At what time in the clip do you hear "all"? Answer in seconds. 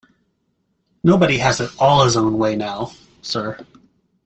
1.77-2.03